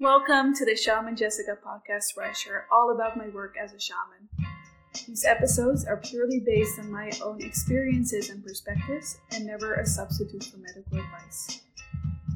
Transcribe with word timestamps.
Welcome 0.00 0.54
to 0.54 0.64
the 0.64 0.76
Shaman 0.76 1.16
Jessica 1.16 1.58
podcast, 1.60 2.14
where 2.14 2.30
I 2.30 2.32
share 2.32 2.68
all 2.70 2.92
about 2.92 3.16
my 3.16 3.30
work 3.30 3.56
as 3.60 3.72
a 3.72 3.80
shaman. 3.80 4.28
These 5.08 5.24
episodes 5.24 5.84
are 5.84 5.96
purely 5.96 6.38
based 6.38 6.78
on 6.78 6.88
my 6.88 7.10
own 7.20 7.42
experiences 7.42 8.30
and 8.30 8.40
perspectives 8.40 9.18
and 9.32 9.44
never 9.44 9.74
a 9.74 9.84
substitute 9.84 10.44
for 10.44 10.58
medical 10.58 11.00
advice. 11.00 11.62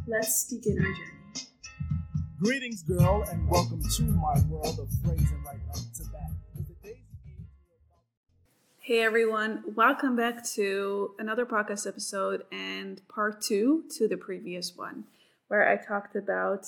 Let's 0.09 0.53
begin 0.53 0.79
our 0.79 0.93
journey. 0.93 1.46
Greetings, 2.40 2.83
girl, 2.83 3.22
and 3.30 3.48
welcome 3.48 3.81
to 3.81 4.03
my 4.03 4.41
world 4.49 4.81
of 4.81 4.89
phrasing 5.05 5.45
right 5.47 5.61
up 5.71 5.77
to 5.95 6.03
that. 6.11 6.97
Hey 8.79 9.03
everyone, 9.03 9.63
welcome 9.77 10.17
back 10.17 10.45
to 10.55 11.13
another 11.21 11.47
podcast 11.47 11.87
episode 11.87 12.43
and 12.51 13.01
part 13.07 13.41
two 13.41 13.85
to 13.99 14.09
the 14.09 14.17
previous 14.17 14.77
one, 14.77 15.05
where 15.47 15.69
I 15.69 15.77
talked 15.77 16.17
about 16.17 16.67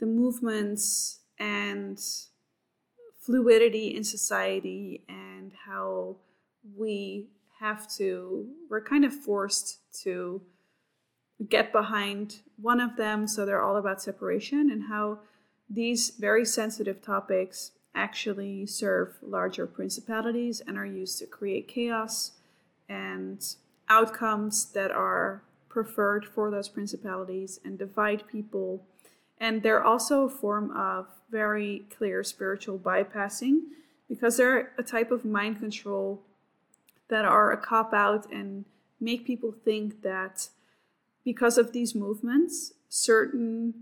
the 0.00 0.06
movements 0.06 1.20
and 1.38 1.98
fluidity 3.20 3.94
in 3.94 4.04
society 4.04 5.04
and 5.08 5.52
how 5.66 6.16
we 6.76 7.28
have 7.60 7.88
to, 7.96 8.46
we're 8.70 8.80
kind 8.80 9.04
of 9.04 9.12
forced 9.12 9.78
to 10.02 10.40
get 11.48 11.72
behind 11.72 12.40
one 12.60 12.80
of 12.80 12.96
them. 12.96 13.26
So 13.26 13.44
they're 13.44 13.62
all 13.62 13.76
about 13.76 14.02
separation 14.02 14.70
and 14.70 14.84
how 14.84 15.20
these 15.68 16.10
very 16.10 16.44
sensitive 16.44 17.02
topics 17.02 17.72
actually 17.94 18.66
serve 18.66 19.16
larger 19.22 19.66
principalities 19.66 20.62
and 20.66 20.78
are 20.78 20.86
used 20.86 21.18
to 21.18 21.26
create 21.26 21.68
chaos 21.68 22.32
and 22.88 23.56
outcomes 23.88 24.72
that 24.72 24.90
are 24.90 25.42
preferred 25.68 26.24
for 26.24 26.50
those 26.50 26.68
principalities 26.68 27.60
and 27.64 27.78
divide 27.78 28.26
people 28.30 28.86
and 29.40 29.62
they're 29.62 29.84
also 29.84 30.24
a 30.24 30.30
form 30.30 30.70
of 30.76 31.06
very 31.30 31.84
clear 31.96 32.24
spiritual 32.24 32.78
bypassing 32.78 33.60
because 34.08 34.36
they're 34.36 34.72
a 34.78 34.82
type 34.82 35.10
of 35.10 35.24
mind 35.24 35.58
control 35.58 36.22
that 37.08 37.24
are 37.24 37.52
a 37.52 37.56
cop 37.56 37.92
out 37.92 38.30
and 38.32 38.64
make 39.00 39.26
people 39.26 39.52
think 39.64 40.02
that 40.02 40.48
because 41.24 41.58
of 41.58 41.72
these 41.72 41.94
movements, 41.94 42.72
certain 42.88 43.74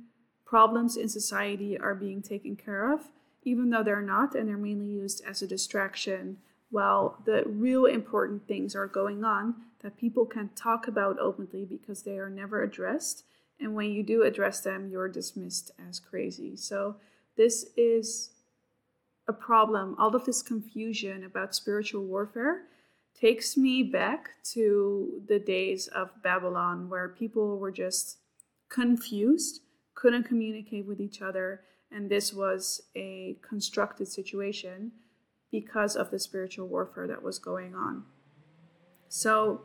problems 0.44 0.96
in 0.96 1.08
society 1.08 1.78
are 1.78 1.94
being 1.94 2.22
taken 2.22 2.56
care 2.56 2.92
of, 2.92 3.08
even 3.42 3.70
though 3.70 3.82
they're 3.82 4.02
not, 4.02 4.34
and 4.34 4.48
they're 4.48 4.56
mainly 4.56 4.86
used 4.86 5.22
as 5.24 5.42
a 5.42 5.46
distraction 5.46 6.38
while 6.70 7.22
the 7.24 7.44
real 7.46 7.84
important 7.86 8.46
things 8.46 8.74
are 8.74 8.86
going 8.86 9.24
on 9.24 9.54
that 9.82 9.96
people 9.96 10.26
can 10.26 10.48
talk 10.56 10.88
about 10.88 11.18
openly 11.18 11.64
because 11.64 12.02
they 12.02 12.18
are 12.18 12.28
never 12.28 12.62
addressed 12.62 13.24
and 13.60 13.74
when 13.74 13.90
you 13.90 14.02
do 14.02 14.22
address 14.22 14.60
them, 14.60 14.88
you're 14.90 15.08
dismissed 15.08 15.70
as 15.88 15.98
crazy. 15.98 16.56
So, 16.56 16.96
this 17.36 17.66
is 17.76 18.30
a 19.28 19.32
problem. 19.32 19.96
All 19.98 20.14
of 20.14 20.24
this 20.24 20.42
confusion 20.42 21.24
about 21.24 21.54
spiritual 21.54 22.04
warfare 22.04 22.62
takes 23.18 23.56
me 23.56 23.82
back 23.82 24.30
to 24.52 25.22
the 25.26 25.38
days 25.38 25.88
of 25.88 26.10
Babylon, 26.22 26.88
where 26.88 27.08
people 27.08 27.58
were 27.58 27.72
just 27.72 28.18
confused, 28.68 29.60
couldn't 29.94 30.24
communicate 30.24 30.86
with 30.86 31.00
each 31.00 31.22
other, 31.22 31.62
and 31.90 32.10
this 32.10 32.32
was 32.32 32.82
a 32.94 33.38
constructed 33.46 34.08
situation 34.08 34.92
because 35.50 35.96
of 35.96 36.10
the 36.10 36.18
spiritual 36.18 36.66
warfare 36.66 37.06
that 37.06 37.22
was 37.22 37.38
going 37.38 37.74
on. 37.74 38.04
So, 39.08 39.62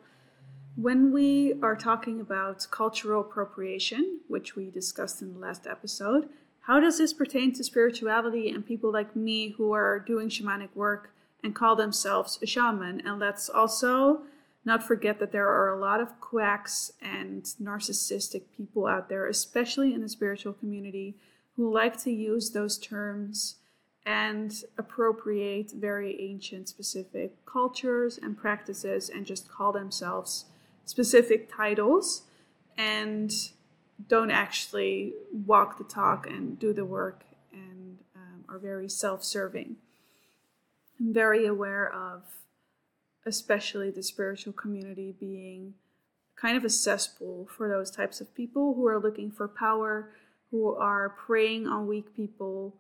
when 0.76 1.12
we 1.12 1.56
are 1.62 1.76
talking 1.76 2.22
about 2.22 2.66
cultural 2.72 3.22
appropriation, 3.22 4.20
which 4.28 4.56
we 4.56 4.70
discussed 4.70 5.22
in 5.22 5.34
the 5.34 5.40
last 5.40 5.68
episode, 5.68 6.30
how 6.62 6.80
does 6.80 6.98
this 6.98 7.14
pertain 7.14 7.54
to 7.54 7.64
spirituality 7.64 8.50
and 8.50 8.66
people 8.66 8.92
like 8.92 9.16
me 9.16 9.50
who 9.50 9.74
are 9.74 10.00
doing 10.00 10.30
shamanic 10.30 10.70
work 10.76 11.14
and 11.44 11.56
call 11.56 11.76
themselves 11.76 12.40
a 12.42 12.46
shaman? 12.46 13.02
And 13.02 13.20
let's 13.20 13.50
also 13.50 14.22
not 14.64 14.84
forget 14.84 15.20
that 15.20 15.32
there 15.32 15.50
are 15.50 15.74
a 15.74 15.80
lot 15.80 16.00
of 16.00 16.20
quacks 16.22 16.92
and 17.02 17.44
narcissistic 17.62 18.44
people 18.56 18.86
out 18.86 19.10
there, 19.10 19.28
especially 19.28 19.94
in 19.94 20.02
the 20.02 20.10
spiritual 20.10 20.54
community, 20.54 21.16
who 21.56 21.74
like 21.74 22.02
to 22.04 22.12
use 22.12 22.52
those 22.52 22.78
terms 22.78 23.56
and 24.06 24.64
appropriate 24.78 25.72
very 25.72 26.20
ancient 26.22 26.70
specific 26.70 27.46
cultures 27.46 28.20
and 28.22 28.38
practices 28.38 29.10
and 29.10 29.26
just 29.26 29.50
call 29.50 29.72
themselves 29.72 30.46
specific 30.92 31.50
titles 31.50 32.24
and 32.78 33.32
don't 34.10 34.30
actually 34.30 35.14
walk 35.32 35.78
the 35.78 35.86
talk 35.86 36.28
and 36.28 36.60
do 36.60 36.74
the 36.74 36.84
work 36.84 37.24
and 37.54 37.98
um, 38.14 38.44
are 38.50 38.60
very 38.60 38.90
self 38.90 39.24
serving. 39.24 39.78
I'm 41.00 41.14
very 41.14 41.46
aware 41.46 41.90
of, 41.90 42.24
especially 43.26 43.90
the 43.90 44.04
spiritual 44.04 44.52
community, 44.52 45.16
being 45.18 45.76
kind 46.36 46.58
of 46.58 46.66
a 46.66 46.70
cesspool 46.70 47.48
for 47.56 47.70
those 47.70 47.90
types 47.90 48.20
of 48.20 48.36
people 48.36 48.74
who 48.74 48.86
are 48.86 49.00
looking 49.00 49.32
for 49.32 49.48
power, 49.48 50.12
who 50.50 50.76
are 50.76 51.16
preying 51.26 51.68
on 51.68 51.88
weak 51.88 52.14
people, 52.14 52.76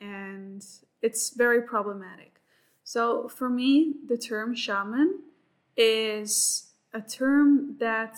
and 0.00 0.64
it's 1.02 1.36
very 1.36 1.60
problematic. 1.60 2.40
So, 2.84 3.28
for 3.28 3.50
me, 3.50 3.96
the 4.08 4.16
term 4.16 4.54
shaman 4.54 5.20
is 5.76 6.69
a 6.92 7.00
term 7.00 7.76
that 7.78 8.16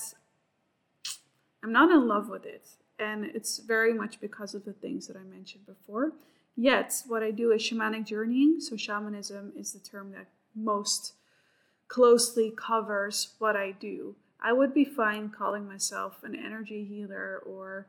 I'm 1.63 1.73
not 1.73 1.91
in 1.91 2.09
love 2.09 2.29
with 2.29 2.45
it. 2.45 2.67
And 2.99 3.25
it's 3.25 3.59
very 3.59 3.93
much 3.93 4.21
because 4.21 4.55
of 4.55 4.65
the 4.65 4.73
things 4.73 5.07
that 5.07 5.17
I 5.17 5.25
mentioned 5.25 5.67
before. 5.67 6.13
Yet, 6.57 7.03
what 7.07 7.23
I 7.23 7.31
do 7.31 7.53
is 7.53 7.63
shamanic 7.63 8.07
journeying. 8.07 8.61
So, 8.61 8.77
shamanism 8.77 9.53
is 9.57 9.73
the 9.73 9.81
term 9.81 10.13
that 10.13 10.27
most 10.55 11.15
closely 11.89 12.53
covers 12.55 13.35
what 13.39 13.57
I 13.57 13.73
do. 13.73 14.17
I 14.41 14.53
would 14.53 14.75
be 14.75 14.85
fine 14.85 15.31
calling 15.31 15.67
myself 15.67 16.23
an 16.25 16.35
energy 16.35 16.85
healer 16.85 17.43
or 17.47 17.87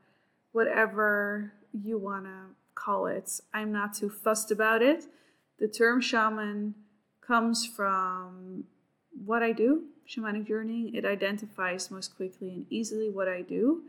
whatever 0.51 1.53
you 1.73 1.97
want 1.97 2.25
to 2.25 2.55
call 2.75 3.07
it. 3.07 3.39
I'm 3.53 3.71
not 3.71 3.93
too 3.93 4.09
fussed 4.09 4.51
about 4.51 4.81
it. 4.81 5.05
The 5.59 5.67
term 5.67 5.99
shaman 5.99 6.75
comes 7.21 7.65
from 7.65 8.65
what 9.25 9.43
I 9.43 9.51
do, 9.51 9.83
shamanic 10.07 10.47
journeying, 10.47 10.95
it 10.95 11.05
identifies 11.05 11.91
most 11.91 12.15
quickly 12.15 12.49
and 12.49 12.65
easily 12.69 13.09
what 13.09 13.27
I 13.27 13.41
do. 13.41 13.83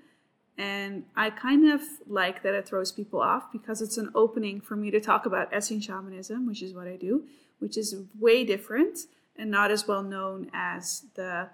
And 0.56 1.04
I 1.16 1.30
kind 1.30 1.70
of 1.70 1.82
like 2.06 2.42
that 2.42 2.54
it 2.54 2.66
throws 2.66 2.92
people 2.92 3.20
off 3.20 3.50
because 3.50 3.82
it's 3.82 3.98
an 3.98 4.10
opening 4.14 4.60
for 4.60 4.76
me 4.76 4.90
to 4.92 5.00
talk 5.00 5.26
about 5.26 5.52
Essene 5.52 5.80
shamanism, 5.80 6.46
which 6.46 6.62
is 6.62 6.72
what 6.72 6.86
I 6.86 6.96
do, 6.96 7.24
which 7.58 7.76
is 7.76 7.96
way 8.18 8.44
different 8.44 9.00
and 9.36 9.50
not 9.50 9.72
as 9.72 9.88
well 9.88 10.02
known 10.02 10.50
as 10.54 11.06
the 11.14 11.48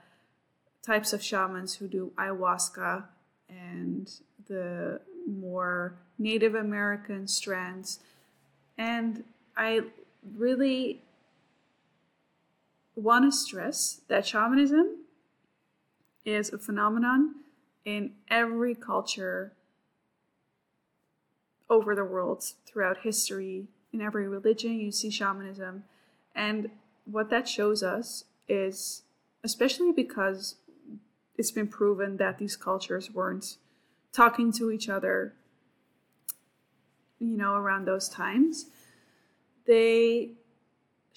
types 0.82 1.12
of 1.12 1.22
shamans 1.22 1.75
who 1.75 1.88
do 1.88 2.12
ayahuasca 2.16 3.04
and 3.48 4.10
the 4.48 5.00
more 5.26 5.94
Native 6.19 6.54
American 6.54 7.26
strands. 7.26 8.00
And 8.76 9.25
I 9.56 9.81
really 10.37 11.02
want 13.00 13.25
to 13.25 13.37
stress 13.37 14.00
that 14.09 14.27
shamanism 14.27 15.05
is 16.25 16.53
a 16.53 16.59
phenomenon 16.59 17.34
in 17.84 18.12
every 18.28 18.75
culture 18.75 19.53
over 21.69 21.94
the 21.94 22.05
world 22.05 22.44
throughout 22.66 22.99
history. 22.99 23.69
In 23.93 24.00
every 24.00 24.28
religion, 24.28 24.78
you 24.78 24.93
see 24.93 25.11
shamanism. 25.11 25.84
And 26.34 26.71
what 27.05 27.31
that 27.31 27.49
shows 27.49 27.83
us 27.83 28.25
is, 28.49 29.03
especially 29.43 29.93
because 29.93 30.56
it's 31.37 31.50
been 31.50 31.69
proven 31.69 32.19
that 32.19 32.38
these 32.38 32.56
cultures 32.56 33.11
weren't 33.11 33.56
talking 34.12 34.53
to 34.53 34.71
each 34.71 34.88
other, 34.88 35.34
you 37.19 37.37
know, 37.37 37.55
around 37.55 37.87
those 37.87 38.08
times, 38.08 38.67
they 39.67 40.32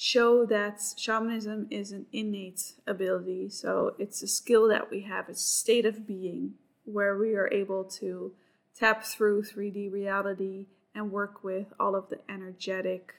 show 0.04 0.46
that 0.46 0.82
shamanism 0.98 1.66
is 1.72 1.94
an 1.94 2.06
innate 2.12 2.74
ability. 2.86 3.48
So 3.48 3.96
it's 3.98 4.22
a 4.22 4.28
skill 4.28 4.68
that 4.68 4.92
we 4.92 5.04
have, 5.04 5.30
it's 5.30 5.40
a 5.40 5.58
state 5.62 5.86
of 5.86 6.06
being 6.06 6.56
where 6.84 7.18
we 7.18 7.36
are 7.36 7.48
able 7.54 7.86
to 7.86 8.34
tap 8.78 9.06
through 9.06 9.44
3D 9.44 9.90
reality 9.90 10.66
and 10.94 11.10
work 11.10 11.42
with 11.42 11.68
all 11.80 11.96
of 11.96 12.10
the 12.10 12.20
energetic 12.28 13.14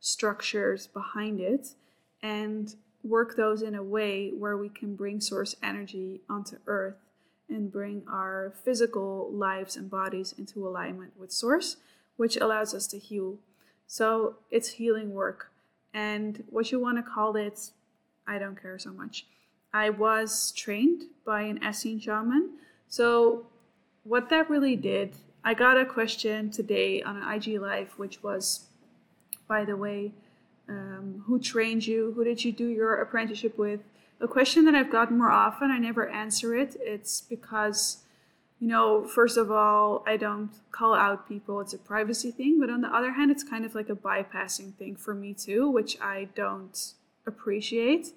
structures 0.00 0.86
behind 0.86 1.38
it 1.38 1.74
and 2.22 2.76
work 3.04 3.36
those 3.36 3.60
in 3.60 3.74
a 3.74 3.82
way 3.82 4.30
where 4.30 4.56
we 4.56 4.70
can 4.70 4.96
bring 4.96 5.20
source 5.20 5.54
energy 5.62 6.22
onto 6.30 6.56
earth 6.66 6.96
and 7.50 7.70
bring 7.70 8.04
our 8.10 8.54
physical 8.64 9.30
lives 9.30 9.76
and 9.76 9.90
bodies 9.90 10.34
into 10.38 10.66
alignment 10.66 11.12
with 11.18 11.30
source 11.30 11.76
which 12.16 12.38
allows 12.38 12.72
us 12.72 12.86
to 12.86 12.98
heal 12.98 13.36
so 13.86 14.36
it's 14.50 14.70
healing 14.70 15.12
work 15.12 15.51
and 15.94 16.44
what 16.50 16.72
you 16.72 16.80
want 16.80 16.98
to 16.98 17.02
call 17.02 17.36
it, 17.36 17.70
I 18.26 18.38
don't 18.38 18.60
care 18.60 18.78
so 18.78 18.92
much. 18.92 19.26
I 19.72 19.90
was 19.90 20.52
trained 20.52 21.04
by 21.24 21.42
an 21.42 21.62
Essene 21.62 22.00
shaman. 22.00 22.50
So, 22.88 23.46
what 24.04 24.28
that 24.30 24.50
really 24.50 24.76
did, 24.76 25.14
I 25.44 25.54
got 25.54 25.78
a 25.78 25.86
question 25.86 26.50
today 26.50 27.02
on 27.02 27.16
an 27.16 27.28
IG 27.32 27.60
Live, 27.60 27.92
which 27.98 28.22
was, 28.22 28.66
by 29.48 29.64
the 29.64 29.76
way, 29.76 30.12
um, 30.68 31.24
who 31.26 31.38
trained 31.38 31.86
you? 31.86 32.12
Who 32.14 32.24
did 32.24 32.44
you 32.44 32.52
do 32.52 32.66
your 32.66 32.94
apprenticeship 32.96 33.58
with? 33.58 33.80
A 34.20 34.28
question 34.28 34.64
that 34.66 34.74
I've 34.74 34.92
gotten 34.92 35.18
more 35.18 35.30
often. 35.30 35.70
I 35.70 35.78
never 35.78 36.08
answer 36.08 36.54
it. 36.54 36.76
It's 36.80 37.22
because, 37.22 37.98
you 38.62 38.68
know, 38.68 39.02
first 39.02 39.36
of 39.36 39.50
all, 39.50 40.04
I 40.06 40.16
don't 40.16 40.48
call 40.70 40.94
out 40.94 41.28
people. 41.28 41.60
It's 41.60 41.72
a 41.72 41.78
privacy 41.78 42.30
thing. 42.30 42.60
But 42.60 42.70
on 42.70 42.80
the 42.80 42.94
other 42.94 43.10
hand, 43.10 43.32
it's 43.32 43.42
kind 43.42 43.64
of 43.64 43.74
like 43.74 43.88
a 43.88 43.96
bypassing 43.96 44.74
thing 44.74 44.94
for 44.94 45.14
me 45.14 45.34
too, 45.34 45.68
which 45.68 46.00
I 46.00 46.28
don't 46.36 46.92
appreciate. 47.26 48.12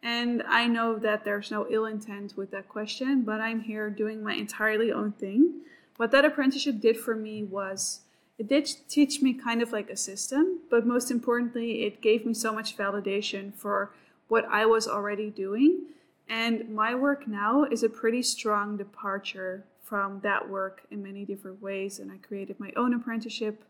And 0.00 0.44
I 0.46 0.68
know 0.68 0.96
that 1.00 1.24
there's 1.24 1.50
no 1.50 1.66
ill 1.68 1.84
intent 1.84 2.36
with 2.36 2.52
that 2.52 2.68
question, 2.68 3.22
but 3.22 3.40
I'm 3.40 3.62
here 3.62 3.90
doing 3.90 4.22
my 4.22 4.34
entirely 4.34 4.92
own 4.92 5.10
thing. 5.10 5.62
What 5.96 6.12
that 6.12 6.24
apprenticeship 6.24 6.78
did 6.80 6.96
for 6.96 7.16
me 7.16 7.42
was 7.42 8.02
it 8.38 8.46
did 8.46 8.70
teach 8.88 9.20
me 9.20 9.34
kind 9.34 9.62
of 9.62 9.72
like 9.72 9.90
a 9.90 9.96
system, 9.96 10.60
but 10.70 10.86
most 10.86 11.10
importantly, 11.10 11.82
it 11.82 12.00
gave 12.00 12.24
me 12.24 12.34
so 12.34 12.52
much 12.52 12.76
validation 12.76 13.52
for 13.52 13.90
what 14.28 14.44
I 14.44 14.64
was 14.64 14.86
already 14.86 15.28
doing. 15.28 15.86
And 16.28 16.68
my 16.72 16.94
work 16.94 17.26
now 17.26 17.64
is 17.64 17.82
a 17.82 17.88
pretty 17.88 18.22
strong 18.22 18.76
departure 18.76 19.64
from 19.88 20.20
that 20.20 20.48
work 20.48 20.82
in 20.90 21.02
many 21.02 21.24
different 21.24 21.62
ways. 21.62 21.98
And 21.98 22.12
I 22.12 22.16
created 22.18 22.60
my 22.60 22.72
own 22.76 22.94
apprenticeship 22.94 23.64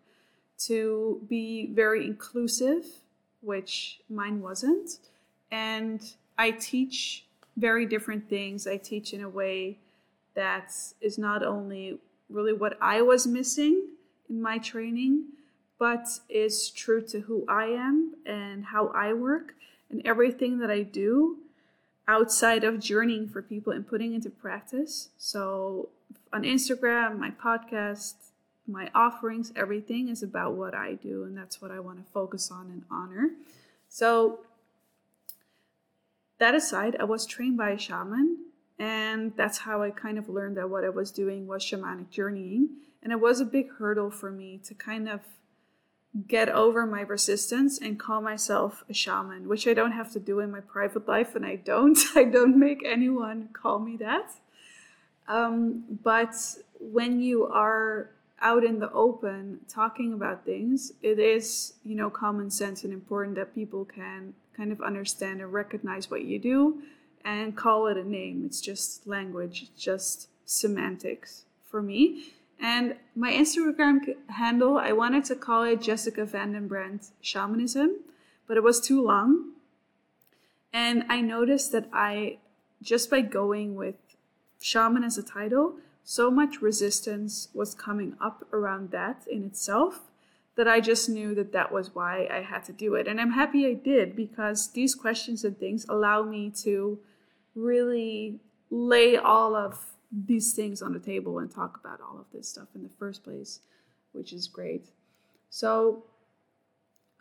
to 0.67 1.21
be 1.29 1.67
very 1.73 2.05
inclusive, 2.05 2.85
which 3.41 4.01
mine 4.11 4.41
wasn't. 4.41 4.99
And 5.51 6.01
I 6.37 6.51
teach 6.51 7.25
very 7.57 7.87
different 7.87 8.29
things. 8.29 8.67
I 8.67 8.77
teach 8.77 9.13
in 9.13 9.23
a 9.23 9.29
way 9.29 9.79
that 10.35 10.73
is 11.01 11.19
not 11.19 11.43
only 11.43 11.99
really 12.29 12.53
what 12.53 12.77
I 12.81 13.03
was 13.03 13.27
missing 13.27 13.89
in 14.29 14.43
my 14.43 14.59
training, 14.59 15.25
but 15.79 16.07
is 16.29 16.71
true 16.71 17.01
to 17.03 17.21
who 17.21 17.45
I 17.49 17.67
am 17.67 18.15
and 18.27 18.65
how 18.67 18.89
I 18.89 19.13
work 19.13 19.55
and 19.91 20.03
everything 20.05 20.59
that 20.59 20.71
I 20.71 20.83
do 20.83 21.39
outside 22.07 22.65
of 22.65 22.81
journeying 22.81 23.29
for 23.29 23.43
people 23.43 23.73
and 23.73 23.87
putting 23.87 24.15
into 24.15 24.31
practice. 24.31 25.11
So 25.19 25.91
on 26.33 26.43
Instagram, 26.43 27.19
my 27.19 27.31
podcast, 27.31 28.15
my 28.67 28.91
offerings, 28.95 29.53
everything 29.57 30.09
is 30.09 30.23
about 30.23 30.55
what 30.55 30.75
I 30.75 30.95
do, 30.95 31.25
and 31.25 31.37
that's 31.37 31.61
what 31.61 31.71
I 31.71 31.81
want 31.81 31.99
to 32.05 32.13
focus 32.13 32.51
on 32.51 32.67
and 32.67 32.83
honor. 32.91 33.31
So 33.89 34.41
that 36.39 36.55
aside, 36.55 36.97
I 37.01 37.05
was 37.05 37.27
trained 37.27 37.57
by 37.57 37.71
a 37.71 37.79
shaman 37.79 38.49
and 38.79 39.33
that's 39.37 39.59
how 39.59 39.83
I 39.83 39.91
kind 39.91 40.19
of 40.19 40.29
learned 40.29 40.57
that 40.57 40.71
what 40.71 40.85
I 40.85 40.89
was 40.89 41.11
doing 41.11 41.47
was 41.47 41.65
shamanic 41.65 42.11
journeying. 42.11 42.69
And 43.03 43.13
it 43.13 43.21
was 43.21 43.41
a 43.41 43.45
big 43.45 43.73
hurdle 43.79 44.11
for 44.11 44.31
me 44.31 44.61
to 44.65 44.75
kind 44.75 45.09
of 45.09 45.21
get 46.27 46.49
over 46.49 46.87
my 46.87 47.01
resistance 47.01 47.79
and 47.79 47.99
call 47.99 48.21
myself 48.21 48.85
a 48.89 48.95
shaman, 48.95 49.49
which 49.49 49.67
I 49.67 49.75
don't 49.75 49.93
have 49.93 50.13
to 50.13 50.21
do 50.21 50.41
in 50.41 50.51
my 50.51 50.61
private 50.61 51.09
life, 51.09 51.35
and 51.35 51.45
I 51.45 51.57
don't. 51.57 51.99
I 52.17 52.25
don't 52.25 52.59
make 52.59 52.83
anyone 52.85 53.49
call 53.53 53.79
me 53.79 53.97
that. 53.99 54.31
Um, 55.29 55.85
but 56.03 56.35
when 56.81 57.21
you 57.21 57.47
are 57.47 58.11
out 58.41 58.65
in 58.65 58.79
the 58.79 58.91
open 58.93 59.61
talking 59.69 60.13
about 60.13 60.45
things, 60.45 60.93
it 61.03 61.19
is, 61.19 61.75
you 61.85 61.95
know, 61.95 62.09
common 62.09 62.51
sense 62.51 62.85
and 62.85 62.93
important 62.93 63.37
that 63.37 63.55
people 63.55 63.85
can 63.85 64.35
kind 64.57 64.73
of 64.73 64.81
understand 64.81 65.41
and 65.41 65.53
recognize 65.53 66.11
what 66.11 66.25
you 66.25 66.39
do 66.39 66.83
and 67.25 67.57
call 67.57 67.87
it 67.89 67.97
a 67.97 68.09
name. 68.09 68.45
It's 68.47 68.61
just 68.61 69.07
language, 69.07 69.63
it's 69.63 69.83
just 69.83 70.29
semantics 70.45 71.45
for 71.65 71.83
me. 71.83 72.33
And 72.61 72.97
my 73.15 73.31
Instagram 73.31 74.01
handle, 74.29 74.79
I 74.79 74.93
wanted 74.93 75.25
to 75.27 75.37
call 75.37 75.63
it 75.65 75.81
Jessica 75.81 76.27
Vandenbrand 76.27 77.11
Shamanism, 77.21 77.91
but 78.47 78.57
it 78.57 78.63
was 78.63 78.81
too 78.81 79.05
long. 79.05 79.53
And 80.73 81.05
I 81.09 81.21
noticed 81.21 81.71
that 81.73 81.89
I, 81.93 82.39
just 82.83 83.11
by 83.11 83.21
going 83.21 83.75
with 83.75 83.95
shaman 84.61 85.05
as 85.05 85.19
a 85.19 85.23
title, 85.23 85.77
so 86.03 86.31
much 86.31 86.63
resistance 86.63 87.49
was 87.53 87.75
coming 87.75 88.17
up 88.21 88.47
around 88.53 88.91
that 88.93 89.25
in 89.31 89.45
itself 89.45 90.11
that 90.57 90.67
I 90.67 90.81
just 90.81 91.09
knew 91.09 91.35
that 91.37 91.53
that 91.53 91.71
was 91.71 91.95
why 91.95 92.27
I 92.33 92.41
had 92.41 92.65
to 92.65 92.73
do 92.73 92.95
it. 92.95 93.07
And 93.07 93.21
I'm 93.21 93.31
happy 93.31 93.67
I 93.67 93.75
did 93.75 94.17
because 94.17 94.73
these 94.73 94.95
questions 94.95 95.45
and 95.45 95.57
things 95.57 95.87
allow 95.89 96.25
me 96.25 96.51
to 96.63 96.99
really 97.55 98.41
lay 98.71 99.17
all 99.17 99.55
of 99.55 99.79
these 100.11 100.55
things 100.55 100.83
on 100.83 100.93
the 100.93 100.99
table 100.99 101.39
and 101.39 101.51
talk 101.51 101.79
about 101.79 102.01
all 102.01 102.19
of 102.19 102.27
this 102.33 102.49
stuff 102.49 102.69
in 102.75 102.83
the 102.83 102.91
first 102.99 103.23
place, 103.23 103.61
which 104.13 104.33
is 104.33 104.49
great. 104.49 104.89
So, 105.51 106.05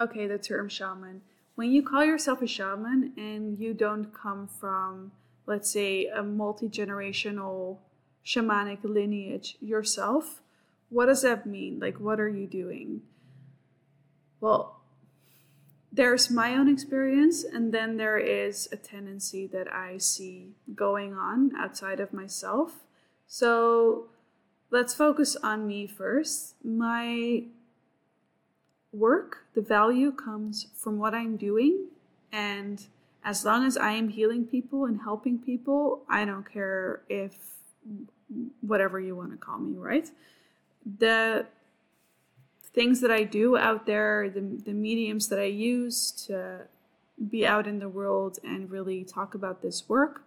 okay, 0.01 0.25
the 0.25 0.39
term 0.39 0.67
shaman. 0.67 1.21
When 1.55 1.71
you 1.71 1.83
call 1.83 2.05
yourself 2.05 2.41
a 2.41 2.47
shaman 2.47 3.13
and 3.17 3.59
you 3.59 3.73
don't 3.73 4.13
come 4.13 4.47
from, 4.47 5.11
let's 5.47 5.71
say, 5.71 6.05
a 6.05 6.21
multi 6.21 6.69
generational 6.69 7.77
shamanic 8.23 8.79
lineage 8.83 9.57
yourself, 9.61 10.41
what 10.89 11.07
does 11.07 11.23
that 11.23 11.47
mean? 11.47 11.79
Like, 11.79 11.99
what 11.99 12.19
are 12.19 12.29
you 12.29 12.45
doing? 12.45 13.01
Well, 14.39 14.81
there's 15.91 16.29
my 16.29 16.53
own 16.53 16.69
experience, 16.69 17.43
and 17.43 17.73
then 17.73 17.97
there 17.97 18.17
is 18.17 18.69
a 18.71 18.77
tendency 18.77 19.47
that 19.47 19.73
I 19.73 19.97
see 19.97 20.49
going 20.75 21.15
on 21.15 21.55
outside 21.57 21.99
of 21.99 22.13
myself. 22.13 22.83
So 23.25 24.07
let's 24.69 24.93
focus 24.93 25.35
on 25.37 25.65
me 25.65 25.87
first. 25.87 26.55
My 26.63 27.43
work, 28.91 29.45
the 29.55 29.61
value 29.61 30.11
comes 30.11 30.67
from 30.75 30.97
what 30.99 31.13
I'm 31.13 31.37
doing, 31.37 31.87
and 32.31 32.85
as 33.27 33.43
long 33.43 33.65
as 33.65 33.75
I 33.75 33.91
am 33.91 34.07
healing 34.07 34.45
people 34.45 34.85
and 34.85 35.01
helping 35.01 35.37
people, 35.37 36.05
I 36.09 36.23
don't 36.23 36.49
care 36.49 37.01
if 37.09 37.35
whatever 38.61 39.01
you 39.01 39.17
want 39.17 39.31
to 39.31 39.37
call 39.37 39.59
me, 39.59 39.75
right? 39.77 40.09
The 40.97 41.45
things 42.73 43.01
that 43.01 43.11
I 43.11 43.25
do 43.25 43.57
out 43.57 43.85
there, 43.85 44.29
the, 44.29 44.39
the 44.39 44.71
mediums 44.71 45.27
that 45.27 45.39
I 45.39 45.49
use 45.73 46.09
to 46.27 46.67
be 47.29 47.45
out 47.45 47.67
in 47.67 47.79
the 47.79 47.89
world 47.89 48.39
and 48.45 48.71
really 48.71 49.03
talk 49.03 49.35
about 49.35 49.61
this 49.61 49.89
work, 49.89 50.23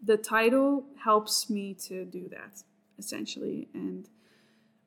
the 0.00 0.16
title 0.16 0.84
helps 1.02 1.50
me 1.50 1.74
to 1.88 2.04
do 2.04 2.28
that 2.28 2.62
essentially. 3.00 3.66
And 3.74 4.08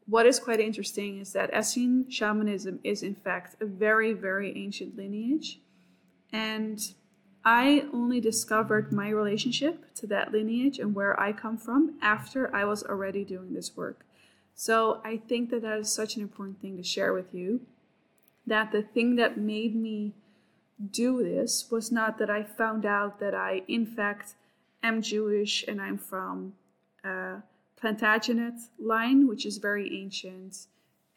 what 0.05 0.25
is 0.25 0.39
quite 0.39 0.61
interesting 0.61 1.19
is 1.19 1.33
that 1.33 1.53
Essene 1.53 2.09
shamanism 2.09 2.79
is, 2.81 3.03
in 3.03 3.15
fact, 3.15 3.61
a 3.61 3.65
very, 3.65 4.13
very 4.13 4.57
ancient 4.57 4.95
lineage. 4.95 5.59
And 6.31 6.79
I 7.51 7.87
only 7.91 8.21
discovered 8.21 8.93
my 8.93 9.09
relationship 9.09 9.95
to 9.95 10.05
that 10.05 10.31
lineage 10.31 10.77
and 10.77 10.93
where 10.93 11.19
I 11.19 11.33
come 11.33 11.57
from 11.57 11.97
after 11.99 12.55
I 12.55 12.63
was 12.63 12.83
already 12.83 13.25
doing 13.25 13.55
this 13.55 13.75
work. 13.75 14.05
So 14.53 15.01
I 15.03 15.17
think 15.17 15.49
that 15.49 15.63
that 15.63 15.79
is 15.79 15.91
such 15.91 16.15
an 16.15 16.21
important 16.21 16.61
thing 16.61 16.77
to 16.77 16.83
share 16.83 17.11
with 17.11 17.33
you. 17.33 17.61
That 18.45 18.71
the 18.71 18.83
thing 18.83 19.15
that 19.15 19.39
made 19.39 19.75
me 19.75 20.13
do 20.91 21.23
this 21.23 21.71
was 21.71 21.91
not 21.91 22.19
that 22.19 22.29
I 22.29 22.43
found 22.43 22.85
out 22.85 23.19
that 23.19 23.33
I, 23.33 23.63
in 23.67 23.83
fact, 23.87 24.35
am 24.83 25.01
Jewish 25.01 25.65
and 25.67 25.81
I'm 25.81 25.97
from 25.97 26.53
a 27.03 27.37
Plantagenet 27.81 28.59
line, 28.77 29.27
which 29.27 29.43
is 29.43 29.57
very 29.57 29.99
ancient, 29.99 30.67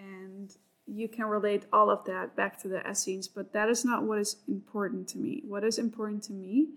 and 0.00 0.56
you 0.86 1.08
can 1.08 1.26
relate 1.26 1.64
all 1.72 1.90
of 1.90 2.04
that 2.06 2.34
back 2.36 2.60
to 2.62 2.68
the 2.68 2.88
Essenes, 2.88 3.28
but 3.28 3.52
that 3.52 3.68
is 3.68 3.84
not 3.84 4.02
what 4.02 4.18
is 4.18 4.36
important 4.48 5.08
to 5.08 5.18
me. 5.18 5.42
What 5.46 5.64
is 5.64 5.78
important 5.78 6.22
to 6.24 6.32
me 6.32 6.68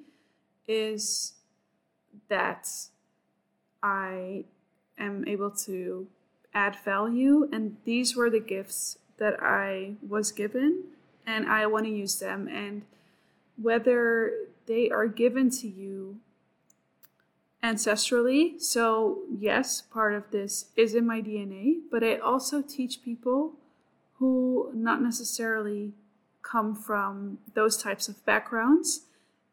is 0.68 1.34
that 2.30 2.68
I 3.82 4.46
am 4.98 5.28
able 5.28 5.52
to 5.52 6.08
add 6.54 6.78
value. 6.84 7.50
And 7.52 7.78
these 7.84 8.16
were 8.16 8.30
the 8.30 8.40
gifts 8.40 8.98
that 9.18 9.42
I 9.42 9.94
was 10.08 10.32
given, 10.32 10.84
and 11.26 11.48
I 11.48 11.66
want 11.68 11.86
to 11.86 11.92
use 11.92 12.20
them. 12.20 12.48
And 12.48 12.84
whether 13.62 14.32
they 14.66 14.90
are 14.90 15.08
given 15.08 15.50
to 15.50 15.68
you 15.68 16.18
ancestrally, 17.64 18.62
so 18.62 19.20
yes, 19.40 19.82
part 19.82 20.14
of 20.14 20.32
this 20.32 20.66
is 20.76 20.94
in 20.96 21.06
my 21.06 21.22
DNA, 21.22 21.78
but 21.92 22.04
I 22.04 22.18
also 22.18 22.62
teach 22.62 23.04
people 23.04 23.54
who 24.20 24.72
not 24.74 25.02
necessarily 25.02 25.94
come 26.42 26.76
from 26.76 27.40
those 27.54 27.78
types 27.78 28.08
of 28.08 28.24
backgrounds 28.26 29.02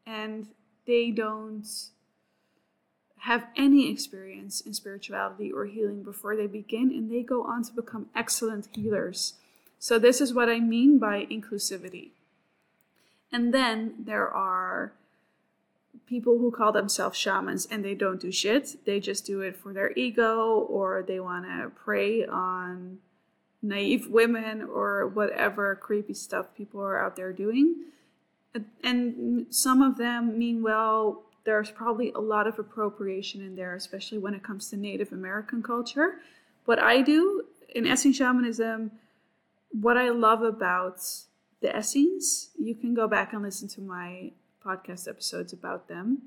and 0.07 0.49
they 0.87 1.11
don't 1.11 1.67
have 3.23 3.47
any 3.57 3.89
experience 3.89 4.61
in 4.61 4.75
spirituality 4.75 5.53
or 5.53 5.67
healing 5.67 6.03
before 6.03 6.35
they 6.35 6.49
begin, 6.49 6.91
and 6.91 7.09
they 7.09 7.23
go 7.23 7.45
on 7.45 7.63
to 7.63 7.73
become 7.73 8.09
excellent 8.17 8.69
healers. 8.75 9.35
So, 9.79 9.97
this 9.97 10.21
is 10.21 10.35
what 10.35 10.49
I 10.49 10.59
mean 10.59 10.99
by 10.99 11.27
inclusivity. 11.31 12.11
And 13.31 13.55
then 13.55 13.95
there 13.97 14.29
are 14.29 14.93
people 16.07 16.39
who 16.39 16.51
call 16.51 16.73
themselves 16.73 17.17
shamans 17.17 17.67
and 17.71 17.85
they 17.85 17.95
don't 17.95 18.21
do 18.21 18.33
shit. 18.33 18.85
They 18.85 18.99
just 18.99 19.25
do 19.25 19.41
it 19.41 19.57
for 19.57 19.73
their 19.73 19.93
ego 19.93 20.67
or 20.69 21.05
they 21.07 21.21
want 21.21 21.47
to 21.47 21.71
prey 21.71 22.27
on 22.27 22.99
naive 23.63 24.09
women 24.11 24.63
or 24.63 25.07
whatever 25.07 25.77
creepy 25.77 26.15
stuff 26.15 26.47
people 26.57 26.81
are 26.81 27.03
out 27.03 27.17
there 27.17 27.33
doing. 27.33 27.77
And 28.83 29.47
some 29.51 29.81
of 29.81 29.97
them 29.97 30.39
mean 30.39 30.63
well. 30.63 31.23
There's 31.45 31.71
probably 31.71 32.13
a 32.13 32.21
lot 32.21 32.47
of 32.47 32.59
appropriation 32.59 33.41
in 33.41 33.57
there, 33.57 33.75
especially 33.75 34.19
when 34.19 34.35
it 34.35 34.43
comes 34.43 34.69
to 34.71 34.77
Native 34.77 35.13
American 35.13 35.63
culture. 35.63 36.19
What 36.65 36.79
I 36.79 37.03
do 37.03 37.45
in 37.75 37.87
Essene 37.87 38.13
shamanism, 38.13 38.93
what 39.71 39.97
I 39.97 40.11
love 40.11 40.43
about 40.43 41.01
the 41.61 41.77
Essenes, 41.77 42.51
you 42.59 42.75
can 42.75 42.95
go 42.95 43.09
back 43.09 43.33
and 43.33 43.43
listen 43.43 43.69
to 43.69 43.81
my 43.81 44.33
podcast 44.65 45.09
episodes 45.09 45.53
about 45.53 45.89
them, 45.89 46.23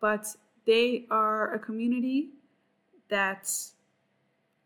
but 0.00 0.36
they 0.66 1.06
are 1.10 1.54
a 1.54 1.58
community 1.58 2.30
that 3.08 3.50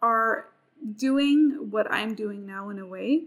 are 0.01 0.49
doing 0.97 1.69
what 1.71 1.91
I'm 1.91 2.15
doing 2.15 2.47
now 2.47 2.69
in 2.71 2.79
a 2.79 2.87
way, 2.87 3.25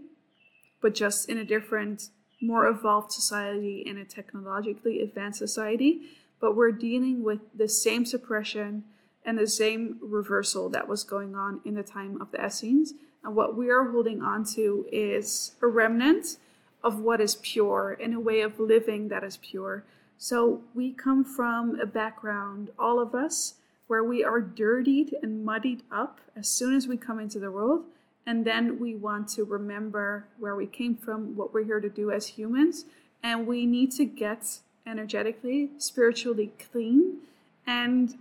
but 0.80 0.94
just 0.94 1.28
in 1.28 1.38
a 1.38 1.44
different, 1.44 2.10
more 2.40 2.66
evolved 2.66 3.12
society, 3.12 3.82
in 3.84 3.98
a 3.98 4.04
technologically 4.04 5.00
advanced 5.00 5.38
society. 5.38 6.02
But 6.40 6.54
we're 6.54 6.72
dealing 6.72 7.24
with 7.24 7.40
the 7.56 7.68
same 7.68 8.06
suppression 8.06 8.84
and 9.24 9.38
the 9.38 9.46
same 9.46 9.98
reversal 10.00 10.68
that 10.70 10.88
was 10.88 11.04
going 11.04 11.34
on 11.34 11.60
in 11.64 11.74
the 11.74 11.82
time 11.82 12.20
of 12.20 12.30
the 12.30 12.44
Essenes. 12.44 12.94
And 13.24 13.34
what 13.34 13.56
we 13.56 13.68
are 13.70 13.90
holding 13.90 14.22
on 14.22 14.44
to 14.54 14.86
is 14.92 15.56
a 15.60 15.66
remnant 15.66 16.38
of 16.84 17.00
what 17.00 17.20
is 17.20 17.36
pure 17.36 17.96
in 17.98 18.14
a 18.14 18.20
way 18.20 18.40
of 18.40 18.60
living 18.60 19.08
that 19.08 19.24
is 19.24 19.36
pure. 19.38 19.84
So 20.16 20.62
we 20.74 20.92
come 20.92 21.24
from 21.24 21.78
a 21.80 21.86
background, 21.86 22.70
all 22.78 23.00
of 23.00 23.14
us, 23.14 23.54
where 23.88 24.04
we 24.04 24.22
are 24.22 24.40
dirtied 24.40 25.14
and 25.22 25.44
muddied 25.44 25.82
up 25.90 26.20
as 26.36 26.48
soon 26.48 26.74
as 26.74 26.86
we 26.86 26.96
come 26.96 27.18
into 27.18 27.38
the 27.38 27.50
world. 27.50 27.84
And 28.26 28.44
then 28.44 28.78
we 28.78 28.94
want 28.94 29.28
to 29.30 29.44
remember 29.44 30.26
where 30.38 30.54
we 30.54 30.66
came 30.66 30.94
from, 30.94 31.34
what 31.36 31.52
we're 31.52 31.64
here 31.64 31.80
to 31.80 31.88
do 31.88 32.10
as 32.10 32.28
humans. 32.28 32.84
And 33.22 33.46
we 33.46 33.66
need 33.66 33.90
to 33.92 34.04
get 34.04 34.60
energetically, 34.86 35.70
spiritually 35.78 36.52
clean. 36.70 37.18
And 37.66 38.14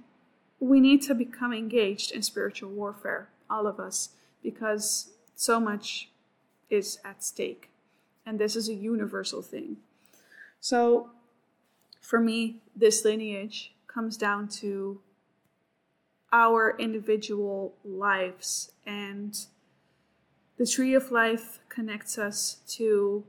we 0.59 0.79
need 0.79 1.01
to 1.03 1.13
become 1.13 1.53
engaged 1.53 2.11
in 2.11 2.23
spiritual 2.23 2.71
warfare, 2.71 3.29
all 3.49 3.67
of 3.67 3.79
us, 3.79 4.09
because 4.41 5.11
so 5.35 5.59
much 5.59 6.09
is 6.69 6.99
at 7.05 7.23
stake 7.23 7.69
and 8.27 8.37
this 8.37 8.57
is 8.57 8.67
a 8.67 8.73
universal 8.73 9.41
thing. 9.41 9.77
So, 10.59 11.11
for 12.01 12.19
me, 12.19 12.61
this 12.75 13.05
lineage 13.05 13.73
comes 13.87 14.17
down 14.17 14.49
to 14.59 14.99
our 16.31 16.75
individual 16.77 17.75
lives, 17.83 18.71
and 18.85 19.37
the 20.57 20.65
tree 20.65 20.93
of 20.93 21.11
life 21.11 21.59
connects 21.69 22.17
us 22.17 22.57
to 22.67 23.23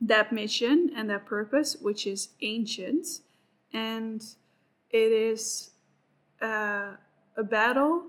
that 0.00 0.32
mission 0.32 0.90
and 0.96 1.08
that 1.10 1.26
purpose, 1.26 1.76
which 1.80 2.06
is 2.06 2.30
ancient, 2.42 3.06
and 3.72 4.22
it 4.90 5.12
is 5.12 5.70
uh, 6.42 6.92
a 7.36 7.44
battle 7.44 8.06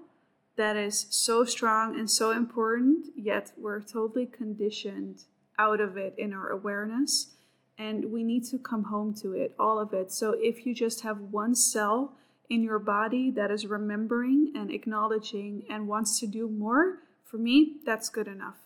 that 0.56 0.76
is 0.76 1.08
so 1.10 1.44
strong 1.44 2.00
and 2.00 2.10
so 2.10 2.32
important, 2.32 3.08
yet 3.16 3.52
we're 3.58 3.82
totally 3.82 4.26
conditioned 4.26 5.24
out 5.60 5.82
of 5.82 5.98
it 5.98 6.14
in 6.18 6.34
our 6.34 6.50
awareness. 6.50 7.34
And 7.78 8.06
we 8.06 8.24
need 8.24 8.46
to 8.46 8.58
come 8.58 8.86
home 8.86 9.14
to 9.16 9.34
it, 9.34 9.54
all 9.60 9.80
of 9.80 9.94
it. 9.94 10.10
So 10.12 10.36
if 10.40 10.66
you 10.66 10.74
just 10.74 11.02
have 11.02 11.20
one 11.20 11.56
cell 11.56 12.14
in 12.50 12.64
your 12.64 12.80
body 12.80 13.32
that 13.32 13.52
is 13.52 13.66
remembering 13.66 14.52
and 14.56 14.72
acknowledging 14.72 15.64
and 15.70 15.88
wants 15.88 16.20
to 16.20 16.28
do 16.28 16.48
more, 16.48 17.00
for 17.24 17.38
me, 17.38 17.78
that's 17.86 18.10
good 18.10 18.28
enough. 18.28 18.58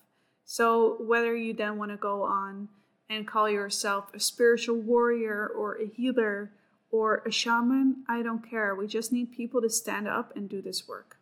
So 0.46 0.98
whether 1.00 1.36
you 1.36 1.54
then 1.54 1.78
want 1.78 1.92
to 1.92 1.98
go 1.98 2.24
on 2.24 2.70
and 3.10 3.28
call 3.28 3.50
yourself 3.50 4.14
a 4.14 4.20
spiritual 4.20 4.78
warrior 4.78 5.48
or 5.48 5.76
a 5.76 5.88
healer 5.88 6.52
or 6.92 7.24
a 7.26 7.32
shaman, 7.32 8.04
I 8.08 8.22
don't 8.22 8.48
care. 8.48 8.76
We 8.76 8.88
just 8.88 9.12
need 9.12 9.32
people 9.32 9.62
to 9.62 9.70
stand 9.70 10.08
up 10.08 10.36
and 10.36 10.50
do 10.50 10.62
this 10.62 10.88
work. 10.88 11.18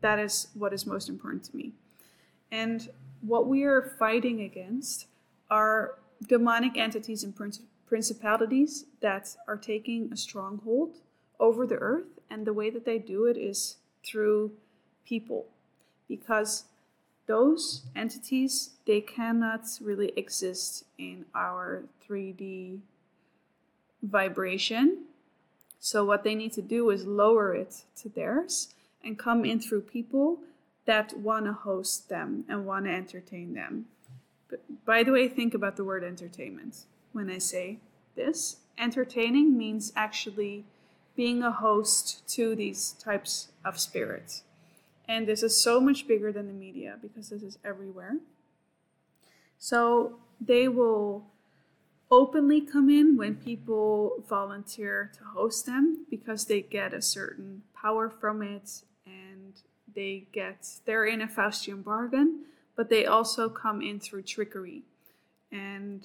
That 0.00 0.18
is 0.18 0.48
what 0.54 0.72
is 0.72 0.86
most 0.86 1.08
important 1.08 1.44
to 1.44 1.56
me. 1.56 1.72
And 2.50 2.88
what 3.20 3.46
we 3.46 3.64
are 3.64 3.94
fighting 3.98 4.40
against 4.40 5.06
are 5.50 5.98
demonic 6.26 6.76
entities 6.76 7.24
and 7.24 7.34
principalities 7.86 8.86
that 9.00 9.36
are 9.46 9.56
taking 9.56 10.10
a 10.12 10.16
stronghold 10.16 10.96
over 11.40 11.66
the 11.66 11.76
earth. 11.76 12.20
And 12.30 12.46
the 12.46 12.52
way 12.52 12.70
that 12.70 12.84
they 12.84 12.98
do 12.98 13.24
it 13.24 13.36
is 13.36 13.78
through 14.06 14.52
people. 15.04 15.46
Because 16.06 16.64
those 17.26 17.86
entities, 17.96 18.70
they 18.86 19.00
cannot 19.00 19.66
really 19.80 20.12
exist 20.16 20.84
in 20.98 21.24
our 21.34 21.84
3D 22.08 22.80
vibration. 24.02 25.04
So, 25.78 26.04
what 26.04 26.24
they 26.24 26.34
need 26.34 26.52
to 26.54 26.62
do 26.62 26.90
is 26.90 27.06
lower 27.06 27.54
it 27.54 27.84
to 28.02 28.08
theirs 28.08 28.74
and 29.02 29.18
come 29.18 29.44
in 29.44 29.60
through 29.60 29.82
people 29.82 30.40
that 30.86 31.16
want 31.16 31.46
to 31.46 31.52
host 31.52 32.08
them 32.08 32.44
and 32.48 32.66
want 32.66 32.86
to 32.86 32.90
entertain 32.90 33.54
them. 33.54 33.86
But 34.48 34.84
by 34.84 35.02
the 35.02 35.12
way, 35.12 35.28
think 35.28 35.54
about 35.54 35.76
the 35.76 35.84
word 35.84 36.02
entertainment 36.02 36.84
when 37.12 37.30
I 37.30 37.38
say 37.38 37.78
this. 38.16 38.56
Entertaining 38.76 39.56
means 39.56 39.92
actually 39.94 40.64
being 41.20 41.42
a 41.42 41.52
host 41.52 42.26
to 42.26 42.56
these 42.56 42.92
types 42.92 43.48
of 43.62 43.78
spirits. 43.78 44.42
And 45.06 45.28
this 45.28 45.42
is 45.42 45.62
so 45.62 45.78
much 45.78 46.08
bigger 46.08 46.32
than 46.32 46.46
the 46.46 46.54
media 46.54 46.96
because 47.02 47.28
this 47.28 47.42
is 47.42 47.58
everywhere. 47.62 48.16
So 49.58 50.16
they 50.40 50.66
will 50.66 51.26
openly 52.10 52.62
come 52.62 52.88
in 52.88 53.18
when 53.18 53.34
people 53.34 54.24
volunteer 54.30 55.12
to 55.18 55.24
host 55.24 55.66
them 55.66 56.06
because 56.08 56.46
they 56.46 56.62
get 56.62 56.94
a 56.94 57.02
certain 57.02 57.64
power 57.74 58.08
from 58.08 58.40
it 58.40 58.80
and 59.04 59.52
they 59.94 60.26
get 60.32 60.66
they're 60.86 61.04
in 61.04 61.20
a 61.20 61.28
Faustian 61.28 61.84
bargain, 61.84 62.46
but 62.76 62.88
they 62.88 63.04
also 63.04 63.50
come 63.50 63.82
in 63.82 64.00
through 64.00 64.22
trickery. 64.22 64.84
And 65.52 66.02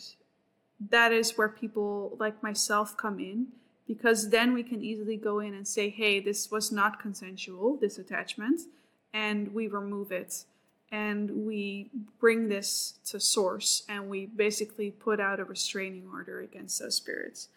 that 0.90 1.14
is 1.14 1.38
where 1.38 1.48
people 1.48 2.18
like 2.20 2.44
myself 2.44 2.98
come 2.98 3.22
in 3.22 3.54
because 3.88 4.30
then 4.30 4.54
we 4.54 4.64
can 4.64 4.84
easily 4.84 5.18
go 5.18 5.40
in 5.40 5.54
and 5.54 5.68
say, 5.68 5.90
hey, 5.90 6.20
this 6.20 6.50
was 6.50 6.72
not 6.72 7.00
consensual, 7.00 7.78
this 7.78 7.98
attachment, 7.98 8.62
and 9.14 9.54
we 9.54 9.68
remove 9.68 10.12
it. 10.12 10.46
And 10.92 11.46
we 11.46 11.90
bring 12.20 12.48
this 12.48 12.96
to 13.08 13.20
source 13.20 13.84
and 13.90 14.08
we 14.08 14.28
basically 14.28 14.92
put 14.92 15.20
out 15.20 15.40
a 15.40 15.44
restraining 15.44 16.08
order 16.12 16.40
against 16.42 16.80
those 16.80 16.96
spirits. 16.96 17.50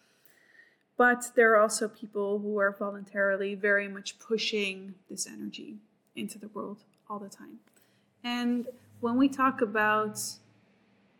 But 0.96 1.30
there 1.36 1.52
are 1.52 1.60
also 1.60 1.88
people 1.88 2.40
who 2.40 2.58
are 2.58 2.74
voluntarily 2.76 3.54
very 3.54 3.86
much 3.86 4.18
pushing 4.18 4.94
this 5.08 5.26
energy 5.26 5.76
into 6.16 6.38
the 6.38 6.48
world 6.48 6.78
all 7.08 7.20
the 7.20 7.28
time. 7.28 7.60
And 8.24 8.66
when 9.00 9.16
we 9.16 9.28
talk 9.28 9.60
about 9.60 10.20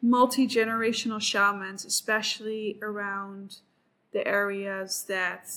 multi 0.02 0.48
generational 0.48 1.20
shamans, 1.20 1.84
especially 1.84 2.78
around 2.82 3.58
the 4.12 4.26
areas 4.26 5.04
that 5.08 5.50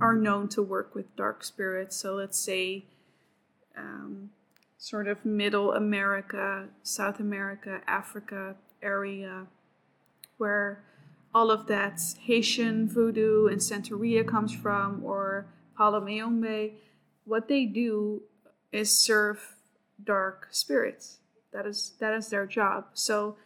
are 0.00 0.14
known 0.14 0.48
to 0.48 0.62
work 0.62 0.94
with 0.94 1.14
dark 1.16 1.44
spirits, 1.44 1.96
so 1.96 2.14
let's 2.14 2.38
say 2.38 2.84
um, 3.76 4.30
sort 4.78 5.08
of 5.08 5.24
Middle 5.24 5.72
America, 5.72 6.68
South 6.82 7.20
America, 7.20 7.80
Africa 7.86 8.56
area, 8.82 9.46
where 10.38 10.84
all 11.34 11.50
of 11.50 11.66
that 11.66 12.00
Haitian 12.20 12.88
voodoo 12.88 13.46
and 13.46 13.60
Santeria 13.60 14.26
comes 14.26 14.54
from, 14.54 15.02
or 15.04 15.46
Palo 15.76 16.00
Mayombe, 16.00 16.74
what 17.24 17.48
they 17.48 17.64
do 17.64 18.22
is 18.72 18.96
serve 18.96 19.56
dark 20.02 20.48
spirits. 20.50 21.18
That 21.52 21.66
is 21.66 21.92
that 22.00 22.12
is 22.14 22.28
their 22.28 22.46
job. 22.46 22.86
So 22.94 23.36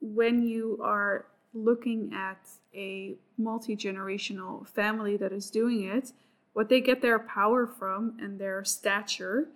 when 0.00 0.46
you 0.46 0.78
are 0.82 1.26
looking 1.54 2.12
at 2.12 2.38
a 2.74 3.14
multi-generational 3.38 4.66
family 4.68 5.16
that 5.16 5.32
is 5.32 5.50
doing 5.50 5.84
it, 5.84 6.12
what 6.52 6.68
they 6.68 6.80
get 6.80 7.02
their 7.02 7.18
power 7.18 7.66
from 7.66 8.16
and 8.20 8.38
their 8.38 8.64
stature 8.64 9.48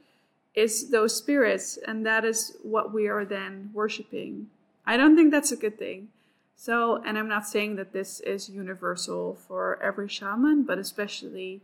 is 0.54 0.90
those 0.90 1.16
spirits 1.16 1.78
and 1.86 2.04
that 2.06 2.24
is 2.24 2.56
what 2.62 2.92
we 2.92 3.06
are 3.06 3.24
then 3.24 3.70
worshiping. 3.72 4.48
I 4.86 4.96
don't 4.96 5.16
think 5.16 5.30
that's 5.30 5.52
a 5.52 5.56
good 5.56 5.78
thing. 5.78 6.08
So, 6.56 7.00
and 7.04 7.16
I'm 7.16 7.28
not 7.28 7.46
saying 7.46 7.76
that 7.76 7.92
this 7.92 8.18
is 8.20 8.48
universal 8.48 9.38
for 9.46 9.80
every 9.80 10.08
shaman, 10.08 10.64
but 10.64 10.78
especially 10.78 11.60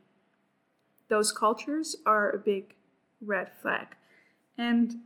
those 1.09 1.33
cultures 1.33 1.97
are 2.07 2.31
a 2.31 2.38
big 2.38 2.75
red 3.21 3.50
flag. 3.61 3.88
And 4.57 5.00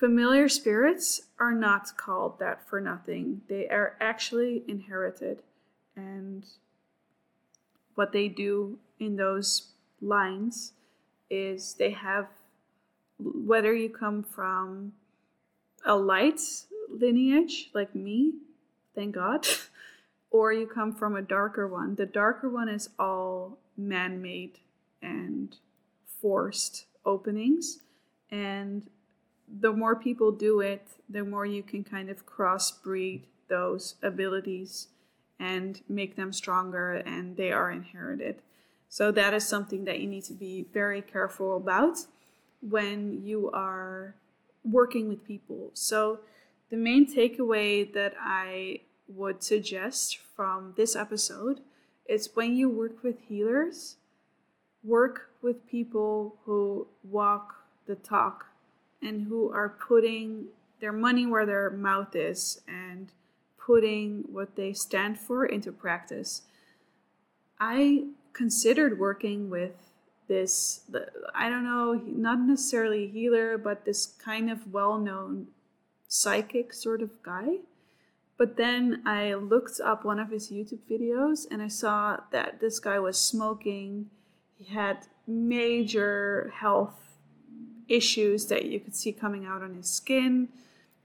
familiar 0.00 0.48
spirits 0.48 1.20
are 1.38 1.52
not 1.52 1.94
called 1.98 2.38
that 2.38 2.66
for 2.66 2.80
nothing. 2.80 3.42
They 3.48 3.68
are 3.68 3.96
actually 4.00 4.64
inherited. 4.66 5.42
And 5.94 6.46
what 7.94 8.10
they 8.12 8.26
do 8.26 8.78
in 8.98 9.16
those 9.16 9.68
lines 10.00 10.72
is 11.28 11.74
they 11.74 11.90
have 11.90 12.28
whether 13.18 13.74
you 13.74 13.90
come 13.90 14.22
from 14.22 14.92
a 15.84 15.94
light 15.94 16.40
lineage 16.88 17.68
like 17.74 17.94
me, 17.94 18.32
thank 18.94 19.14
God, 19.14 19.46
or 20.30 20.50
you 20.54 20.66
come 20.66 20.94
from 20.94 21.14
a 21.14 21.20
darker 21.22 21.68
one. 21.68 21.96
The 21.96 22.06
darker 22.06 22.48
one 22.48 22.70
is 22.70 22.88
all 22.98 23.58
man 23.76 24.22
made 24.22 24.60
and 25.02 25.54
forced 26.22 26.86
openings. 27.04 27.80
And 28.30 28.88
the 29.58 29.72
more 29.72 29.96
people 29.96 30.30
do 30.30 30.60
it, 30.60 30.86
the 31.08 31.24
more 31.24 31.46
you 31.46 31.62
can 31.62 31.82
kind 31.84 32.08
of 32.08 32.26
crossbreed 32.26 33.22
those 33.48 33.96
abilities 34.02 34.88
and 35.38 35.80
make 35.88 36.16
them 36.16 36.32
stronger, 36.32 36.92
and 36.92 37.36
they 37.36 37.50
are 37.50 37.70
inherited. 37.70 38.42
So, 38.88 39.10
that 39.12 39.34
is 39.34 39.46
something 39.46 39.84
that 39.84 40.00
you 40.00 40.06
need 40.06 40.24
to 40.24 40.34
be 40.34 40.66
very 40.72 41.00
careful 41.00 41.56
about 41.56 41.98
when 42.60 43.22
you 43.24 43.50
are 43.52 44.14
working 44.64 45.08
with 45.08 45.24
people. 45.24 45.70
So, 45.72 46.20
the 46.70 46.76
main 46.76 47.06
takeaway 47.12 47.90
that 47.92 48.14
I 48.20 48.80
would 49.08 49.42
suggest 49.42 50.18
from 50.36 50.74
this 50.76 50.94
episode 50.94 51.60
is 52.08 52.30
when 52.34 52.54
you 52.54 52.68
work 52.68 53.02
with 53.02 53.20
healers, 53.28 53.96
work 54.84 55.30
with 55.42 55.66
people 55.68 56.36
who 56.44 56.86
walk 57.02 57.54
the 57.86 57.96
talk 57.96 58.49
and 59.02 59.28
who 59.28 59.50
are 59.52 59.68
putting 59.68 60.46
their 60.80 60.92
money 60.92 61.26
where 61.26 61.46
their 61.46 61.70
mouth 61.70 62.14
is 62.14 62.60
and 62.66 63.12
putting 63.58 64.24
what 64.30 64.56
they 64.56 64.72
stand 64.72 65.18
for 65.18 65.44
into 65.44 65.70
practice. 65.70 66.42
I 67.58 68.06
considered 68.32 68.98
working 68.98 69.50
with 69.50 69.90
this, 70.28 70.82
I 71.34 71.50
don't 71.50 71.64
know, 71.64 72.00
not 72.06 72.40
necessarily 72.40 73.08
healer, 73.08 73.58
but 73.58 73.84
this 73.84 74.06
kind 74.06 74.50
of 74.50 74.72
well 74.72 74.98
known 74.98 75.48
psychic 76.08 76.72
sort 76.72 77.02
of 77.02 77.22
guy. 77.22 77.58
But 78.38 78.56
then 78.56 79.02
I 79.04 79.34
looked 79.34 79.80
up 79.80 80.04
one 80.04 80.18
of 80.18 80.30
his 80.30 80.50
YouTube 80.50 80.78
videos 80.90 81.46
and 81.50 81.60
I 81.60 81.68
saw 81.68 82.20
that 82.32 82.60
this 82.60 82.78
guy 82.78 82.98
was 82.98 83.20
smoking. 83.20 84.08
He 84.58 84.72
had 84.72 85.06
major 85.26 86.52
health 86.56 87.09
issues 87.90 88.46
that 88.46 88.66
you 88.66 88.80
could 88.80 88.94
see 88.94 89.12
coming 89.12 89.44
out 89.44 89.62
on 89.62 89.74
his 89.74 89.88
skin. 89.90 90.48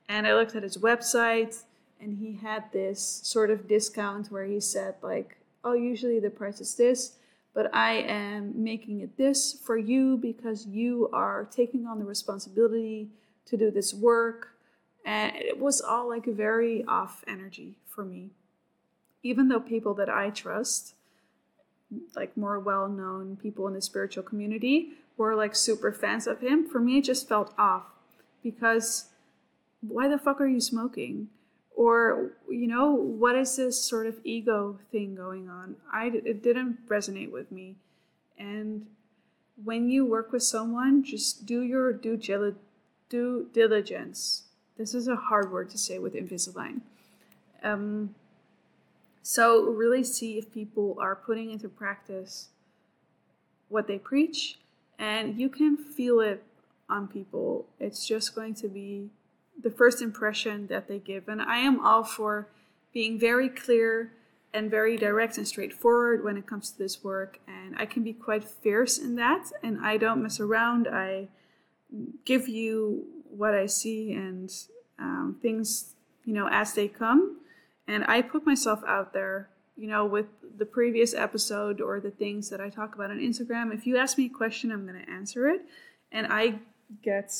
And 0.08 0.28
I 0.28 0.34
looked 0.36 0.56
at 0.56 0.64
his 0.64 0.78
website 0.78 1.64
and 2.00 2.18
he 2.18 2.34
had 2.36 2.72
this 2.72 3.22
sort 3.24 3.50
of 3.50 3.68
discount 3.68 4.32
where 4.32 4.46
he 4.46 4.60
said, 4.60 4.96
like, 5.02 5.38
oh, 5.64 5.74
usually 5.74 6.20
the 6.20 6.30
price 6.30 6.62
is 6.62 6.76
this, 6.76 7.14
but 7.54 7.74
I 7.74 7.94
am 7.94 8.64
making 8.64 9.02
it 9.02 9.18
this 9.18 9.54
for 9.54 9.78
you 9.78 10.18
because 10.18 10.68
you 10.68 11.10
are 11.12 11.48
taking 11.50 11.88
on 11.88 12.00
the 12.00 12.06
responsibility 12.06 13.10
to 13.48 13.58
do 13.58 13.72
this 13.72 13.94
work 13.94 14.56
and 15.06 15.36
it 15.36 15.60
was 15.60 15.82
all 15.82 16.10
like 16.10 16.26
very 16.26 16.84
off 16.88 17.24
energy 17.28 17.78
for 17.86 18.04
me. 18.04 18.32
Even 19.22 19.48
though 19.48 19.60
people 19.60 19.94
that 19.96 20.10
I 20.10 20.32
trust, 20.32 20.96
like 22.16 22.36
more 22.36 22.60
well 22.60 22.88
known 22.90 23.38
people 23.38 23.68
in 23.68 23.74
the 23.74 23.82
spiritual 23.82 24.24
community, 24.24 24.94
were 25.18 25.36
like 25.36 25.56
super 25.56 25.92
fans 25.92 26.28
of 26.28 26.42
him, 26.42 26.68
for 26.68 26.80
me 26.80 26.98
it 26.98 27.06
just 27.06 27.28
felt 27.28 27.54
off 27.58 27.84
because 28.44 29.10
why 29.82 30.08
the 30.08 30.18
fuck 30.18 30.42
are 30.42 30.48
you 30.48 30.62
smoking? 30.62 31.30
Or, 31.76 32.32
you 32.50 32.68
know, 32.68 32.92
what 32.92 33.36
is 33.36 33.58
this 33.58 33.84
sort 33.84 34.08
of 34.08 34.16
ego 34.24 34.80
thing 34.92 35.14
going 35.14 35.50
on? 35.50 35.76
I, 35.92 36.08
it 36.08 36.42
didn't 36.42 36.88
resonate 36.88 37.32
with 37.32 37.52
me. 37.52 37.76
And 38.40 38.88
when 39.62 39.90
you 39.90 40.06
work 40.06 40.32
with 40.32 40.44
someone, 40.44 41.04
just 41.04 41.46
do 41.46 41.62
your 41.62 41.92
due, 41.92 42.18
due 43.10 43.50
diligence 43.52 44.46
this 44.78 44.94
is 44.94 45.08
a 45.08 45.16
hard 45.16 45.52
word 45.52 45.70
to 45.70 45.78
say 45.78 46.00
with 46.00 46.14
Invisalign. 46.14 46.82
Um, 47.64 48.14
so, 49.22 49.64
really 49.64 50.04
see 50.04 50.38
if 50.38 50.54
people 50.54 50.98
are 51.00 51.16
putting 51.16 51.52
into 51.52 51.70
practice 51.70 52.50
what 53.70 53.88
they 53.88 53.98
preach, 53.98 54.60
and 55.00 55.40
you 55.40 55.50
can 55.50 55.78
feel 55.78 56.20
it 56.20 56.44
on 56.90 57.08
people. 57.08 57.68
It's 57.80 58.08
just 58.08 58.36
going 58.36 58.54
to 58.56 58.68
be 58.68 59.10
the 59.62 59.70
first 59.70 60.02
impression 60.02 60.68
that 60.68 60.88
they 60.88 61.00
give. 61.00 61.28
And 61.28 61.42
I 61.42 61.58
am 61.58 61.80
all 61.84 62.04
for 62.04 62.48
being 62.94 63.20
very 63.20 63.50
clear 63.50 64.12
and 64.54 64.72
very 64.72 64.96
direct 64.96 65.38
and 65.38 65.48
straightforward 65.48 66.24
when 66.24 66.38
it 66.38 66.48
comes 66.48 66.72
to 66.72 66.78
this 66.78 67.04
work. 67.04 67.40
And 67.48 67.76
I 67.78 67.86
can 67.86 68.04
be 68.04 68.14
quite 68.14 68.44
fierce 68.44 68.98
in 68.98 69.16
that, 69.16 69.52
and 69.62 69.86
I 69.86 69.98
don't 69.98 70.24
mess 70.24 70.40
around. 70.40 70.88
I 70.88 71.28
give 72.24 72.48
you 72.48 73.06
what 73.30 73.54
I 73.54 73.66
see 73.66 74.14
and 74.14 74.52
um, 74.98 75.38
things, 75.42 75.96
you 76.24 76.34
know, 76.34 76.48
as 76.50 76.74
they 76.74 76.88
come. 76.88 77.42
And 77.88 78.06
I 78.08 78.22
put 78.22 78.46
myself 78.46 78.82
out 78.88 79.14
there, 79.14 79.50
you 79.78 79.88
know, 79.88 80.06
with 80.06 80.28
the 80.58 80.66
previous 80.66 81.14
episode 81.14 81.82
or 81.82 82.00
the 82.00 82.12
things 82.12 82.50
that 82.50 82.62
I 82.62 82.70
talk 82.70 82.96
about 82.96 83.12
on 83.12 83.20
Instagram. 83.20 83.74
If 83.74 83.86
you 83.86 83.98
ask 83.98 84.18
me 84.18 84.28
a 84.28 84.30
question, 84.30 84.72
I'm 84.72 84.88
going 84.88 85.04
to 85.04 85.12
answer 85.12 85.50
it. 85.50 85.62
And 86.12 86.28
I 86.30 86.60
get, 87.04 87.34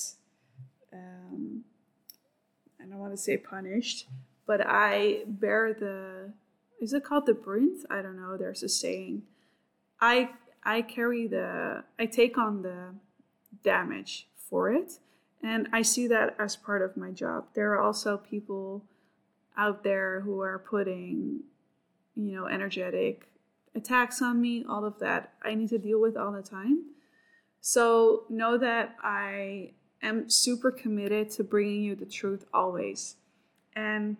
um, 0.92 1.64
I 2.82 2.86
don't 2.86 3.00
want 3.00 3.14
to 3.14 3.18
say 3.18 3.38
punished, 3.38 4.08
but 4.46 4.62
I 4.66 5.24
bear 5.28 5.74
the, 5.74 6.34
is 6.82 6.92
it 6.94 7.06
called 7.06 7.26
the 7.26 7.34
brunt? 7.34 7.86
I 7.90 8.02
don't 8.02 8.18
know. 8.18 8.36
There's 8.38 8.64
a 8.64 8.70
saying. 8.70 9.24
I 10.02 10.30
I 10.66 10.82
carry 10.82 11.28
the, 11.28 11.84
I 12.00 12.08
take 12.08 12.38
on 12.38 12.64
the 12.64 12.96
damage 13.64 14.28
for 14.50 14.72
it. 14.72 14.94
And 15.44 15.68
I 15.72 15.84
see 15.84 16.08
that 16.08 16.36
as 16.40 16.56
part 16.56 16.82
of 16.82 16.98
my 16.98 17.12
job. 17.12 17.46
There 17.54 17.72
are 17.74 17.82
also 17.82 18.18
people 18.18 18.84
out 19.56 19.84
there 19.84 20.22
who 20.22 20.42
are 20.42 20.58
putting, 20.58 21.42
you 22.16 22.36
know, 22.36 22.48
energetic 22.48 23.28
attacks 23.76 24.22
on 24.22 24.42
me, 24.42 24.66
all 24.68 24.86
of 24.86 25.00
that 25.00 25.34
I 25.44 25.56
need 25.56 25.70
to 25.70 25.78
deal 25.78 26.00
with 26.00 26.16
all 26.16 26.32
the 26.32 26.42
time. 26.42 26.86
So 27.62 28.24
know 28.30 28.58
that 28.58 28.96
I 29.04 29.72
am 30.02 30.30
super 30.30 30.72
committed 30.72 31.30
to 31.32 31.44
bringing 31.44 31.84
you 31.84 31.96
the 31.96 32.06
truth 32.06 32.46
always. 32.54 33.16
And 33.76 34.18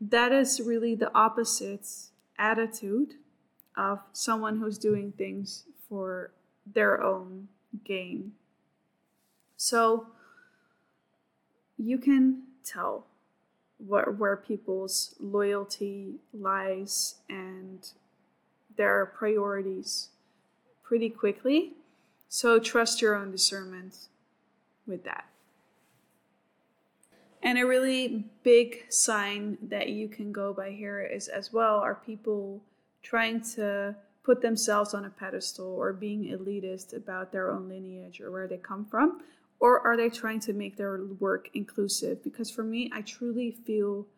that 0.00 0.32
is 0.32 0.60
really 0.60 0.94
the 0.94 1.14
opposite 1.14 1.86
attitude 2.38 3.14
of 3.76 4.00
someone 4.12 4.58
who's 4.58 4.78
doing 4.78 5.12
things 5.12 5.64
for 5.88 6.32
their 6.66 7.02
own 7.02 7.48
gain 7.84 8.32
so 9.62 10.08
you 11.78 11.96
can 11.96 12.42
tell 12.64 13.06
what, 13.86 14.16
where 14.18 14.36
people's 14.36 15.14
loyalty 15.20 16.14
lies 16.32 17.16
and 17.28 17.90
their 18.76 19.06
priorities 19.06 20.08
pretty 20.82 21.10
quickly. 21.10 21.72
So 22.28 22.58
trust 22.58 23.02
your 23.02 23.14
own 23.14 23.30
discernment 23.30 24.08
with 24.86 25.04
that. 25.04 25.26
And 27.42 27.58
a 27.58 27.66
really 27.66 28.24
big 28.44 28.84
sign 28.88 29.58
that 29.62 29.88
you 29.88 30.08
can 30.08 30.32
go 30.32 30.52
by 30.52 30.70
here 30.70 31.02
is 31.02 31.26
as 31.28 31.52
well 31.52 31.78
are 31.80 31.96
people 31.96 32.60
trying 33.02 33.40
to 33.54 33.96
put 34.22 34.40
themselves 34.40 34.94
on 34.94 35.04
a 35.04 35.10
pedestal 35.10 35.66
or 35.66 35.92
being 35.92 36.24
elitist 36.26 36.94
about 36.94 37.32
their 37.32 37.50
own 37.50 37.68
lineage 37.68 38.20
or 38.20 38.30
where 38.30 38.46
they 38.46 38.58
come 38.58 38.84
from, 38.84 39.22
or 39.62 39.78
are 39.86 39.96
they 39.96 40.10
trying 40.10 40.40
to 40.40 40.52
make 40.52 40.76
their 40.76 40.98
work 41.20 41.48
inclusive? 41.54 42.24
Because 42.24 42.50
for 42.50 42.64
me, 42.64 42.90
I 42.92 43.00
truly 43.00 43.52
feel 43.52 44.08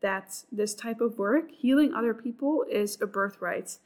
that 0.00 0.44
this 0.50 0.74
type 0.74 1.02
of 1.02 1.18
work, 1.18 1.50
healing 1.50 1.92
other 1.92 2.14
people, 2.14 2.64
is 2.70 2.98
a 3.02 3.06
birthright. 3.06 3.76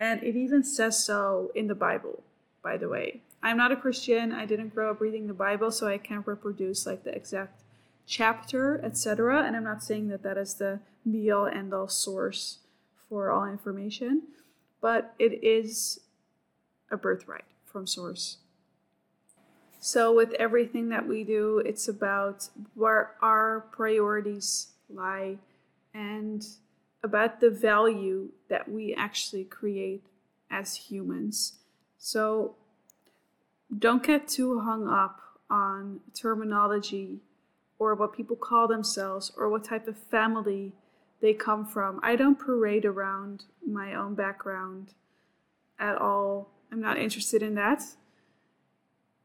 And 0.00 0.20
it 0.24 0.34
even 0.34 0.64
says 0.64 1.04
so 1.04 1.52
in 1.54 1.68
the 1.68 1.76
Bible, 1.76 2.24
by 2.60 2.76
the 2.76 2.88
way. 2.88 3.20
I'm 3.40 3.56
not 3.56 3.70
a 3.70 3.76
Christian. 3.76 4.32
I 4.32 4.46
didn't 4.46 4.74
grow 4.74 4.90
up 4.90 5.00
reading 5.00 5.28
the 5.28 5.32
Bible, 5.32 5.70
so 5.70 5.86
I 5.86 5.96
can't 5.96 6.26
reproduce 6.26 6.86
like 6.86 7.04
the 7.04 7.14
exact 7.14 7.62
chapter, 8.04 8.84
etc. 8.84 9.44
And 9.44 9.54
I'm 9.54 9.62
not 9.62 9.84
saying 9.84 10.08
that 10.08 10.24
that 10.24 10.36
is 10.36 10.54
the 10.54 10.80
be 11.08 11.30
all 11.30 11.46
end 11.46 11.72
all 11.72 11.86
source 11.86 12.58
for 13.08 13.30
all 13.30 13.44
information, 13.44 14.22
but 14.80 15.14
it 15.20 15.44
is 15.44 16.00
a 16.90 16.96
birthright 16.96 17.44
from 17.64 17.86
source. 17.86 18.38
So, 19.86 20.14
with 20.14 20.32
everything 20.38 20.88
that 20.88 21.06
we 21.06 21.24
do, 21.24 21.58
it's 21.58 21.88
about 21.88 22.48
where 22.72 23.16
our 23.20 23.66
priorities 23.70 24.68
lie 24.88 25.36
and 25.92 26.42
about 27.02 27.40
the 27.40 27.50
value 27.50 28.30
that 28.48 28.66
we 28.66 28.94
actually 28.94 29.44
create 29.44 30.02
as 30.50 30.74
humans. 30.74 31.58
So, 31.98 32.54
don't 33.78 34.02
get 34.02 34.26
too 34.26 34.60
hung 34.60 34.88
up 34.88 35.20
on 35.50 36.00
terminology 36.14 37.18
or 37.78 37.94
what 37.94 38.14
people 38.14 38.36
call 38.36 38.66
themselves 38.66 39.32
or 39.36 39.50
what 39.50 39.64
type 39.64 39.86
of 39.86 39.98
family 39.98 40.72
they 41.20 41.34
come 41.34 41.66
from. 41.66 42.00
I 42.02 42.16
don't 42.16 42.38
parade 42.38 42.86
around 42.86 43.44
my 43.66 43.92
own 43.92 44.14
background 44.14 44.94
at 45.78 45.98
all. 45.98 46.48
I'm 46.72 46.80
not 46.80 46.96
interested 46.96 47.42
in 47.42 47.54
that. 47.56 47.82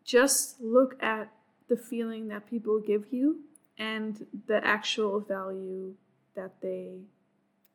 Just 0.09 0.59
look 0.59 0.95
at 1.03 1.31
the 1.67 1.77
feeling 1.77 2.29
that 2.29 2.49
people 2.49 2.79
give 2.79 3.05
you 3.11 3.41
and 3.77 4.25
the 4.47 4.59
actual 4.65 5.19
value 5.19 5.93
that 6.35 6.53
they 6.63 7.01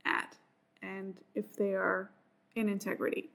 add 0.04 0.26
and 0.82 1.14
if 1.36 1.54
they 1.54 1.74
are 1.74 2.10
in 2.56 2.68
integrity. 2.68 3.30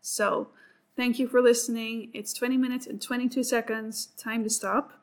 So, 0.00 0.48
thank 0.96 1.18
you 1.18 1.28
for 1.28 1.42
listening. 1.42 2.08
It's 2.14 2.32
20 2.32 2.56
minutes 2.56 2.86
and 2.86 3.02
22 3.02 3.44
seconds. 3.44 4.06
Time 4.16 4.42
to 4.42 4.48
stop. 4.48 5.02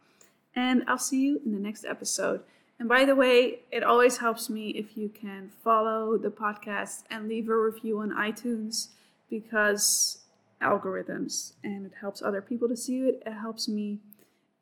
And 0.55 0.83
I'll 0.87 0.97
see 0.97 1.21
you 1.21 1.39
in 1.45 1.53
the 1.53 1.59
next 1.59 1.85
episode. 1.85 2.41
And 2.79 2.89
by 2.89 3.05
the 3.05 3.15
way, 3.15 3.59
it 3.71 3.83
always 3.83 4.17
helps 4.17 4.49
me 4.49 4.69
if 4.69 4.97
you 4.97 5.09
can 5.09 5.51
follow 5.63 6.17
the 6.17 6.31
podcast 6.31 7.03
and 7.11 7.27
leave 7.27 7.49
a 7.49 7.55
review 7.55 7.99
on 7.99 8.09
iTunes 8.09 8.87
because 9.29 10.24
algorithms 10.65 11.54
and 11.63 11.86
it 11.86 11.93
helps 11.99 12.21
other 12.21 12.41
people 12.41 12.67
to 12.67 12.75
see 12.75 12.99
it. 13.10 13.23
It 13.25 13.34
helps 13.34 13.67
me. 13.67 13.99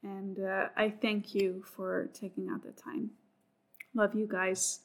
And 0.04 0.39
uh, 0.39 0.68
I 0.76 0.89
thank 0.89 1.34
you 1.34 1.63
for 1.76 2.10
taking 2.13 2.50
out 2.50 2.63
the 2.63 2.72
time. 2.72 3.12
Love 3.96 4.13
you 4.13 4.28
guys. 4.28 4.82